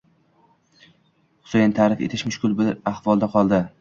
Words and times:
Xusayin 1.49 1.75
ta'rif 1.81 2.01
etish 2.07 2.25
mushkul 2.31 2.57
bir 2.63 2.73
ahvolda 2.93 3.31
qoldi. 3.37 3.63